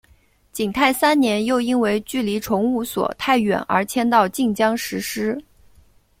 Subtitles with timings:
[0.51, 5.39] 景泰三年又因为距离崇武所太远而迁到晋江石狮。